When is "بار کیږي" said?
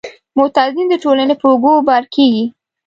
1.87-2.45